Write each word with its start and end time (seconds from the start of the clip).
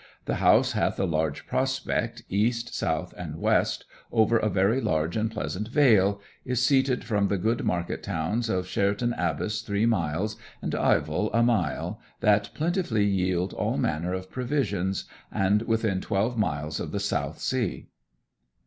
The 0.25 0.37
house 0.37 0.71
hath 0.71 0.99
a 0.99 1.05
large 1.05 1.45
prospect 1.45 2.23
east, 2.27 2.73
south, 2.73 3.13
and 3.19 3.35
west, 3.35 3.85
over 4.11 4.37
a 4.39 4.49
very 4.49 4.81
large 4.81 5.15
and 5.15 5.29
pleasant 5.29 5.67
vale... 5.67 6.19
is 6.43 6.59
seated 6.65 7.03
from 7.03 7.27
the 7.27 7.37
good 7.37 7.59
markett 7.59 8.01
towns 8.01 8.49
of 8.49 8.65
Sherton 8.65 9.13
Abbas 9.13 9.61
three 9.61 9.85
miles, 9.85 10.37
and 10.59 10.71
Ivel 10.73 11.29
a 11.35 11.43
mile, 11.43 11.99
that 12.19 12.49
plentifully 12.55 13.05
yield 13.05 13.53
all 13.53 13.77
manner 13.77 14.13
of 14.15 14.31
provision; 14.31 14.91
and 15.31 15.61
within 15.67 16.01
twelve 16.01 16.35
miles 16.35 16.79
of 16.79 16.91
the 16.91 16.99
south 16.99 17.37
sea.' 17.39 17.89